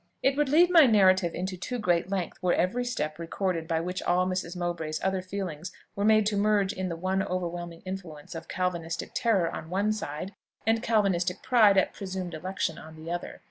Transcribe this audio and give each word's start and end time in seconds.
It 0.23 0.35
would 0.35 0.49
lead 0.49 0.71
my 0.71 0.87
narrative 0.87 1.35
into 1.35 1.55
too 1.57 1.77
great 1.77 2.09
length 2.09 2.41
were 2.41 2.55
every 2.55 2.83
step 2.83 3.19
recorded 3.19 3.67
by 3.67 3.81
which 3.81 4.01
all 4.01 4.25
Mrs. 4.25 4.57
Mowbray's 4.57 4.99
other 5.03 5.21
feelings 5.21 5.71
were 5.95 6.03
made 6.03 6.25
to 6.25 6.37
merge 6.37 6.73
in 6.73 6.89
the 6.89 6.95
one 6.95 7.21
overwhelming 7.21 7.81
influence 7.85 8.33
of 8.33 8.47
Calvinistic 8.47 9.11
terror 9.13 9.51
on 9.55 9.69
one 9.69 9.91
side, 9.91 10.33
and 10.65 10.81
Calvinistic 10.81 11.43
pride 11.43 11.77
at 11.77 11.93
presumed 11.93 12.33
election 12.33 12.79
on 12.79 12.95
the 12.95 13.11
other. 13.11 13.39